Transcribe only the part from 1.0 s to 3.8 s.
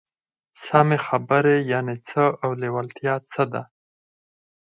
خبرې يانې څه او لېوالتيا څه ده؟